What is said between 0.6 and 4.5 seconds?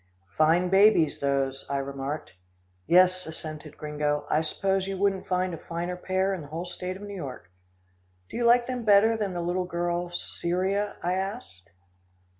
babies, those," I remarked. "Yes," assented Gringo, "I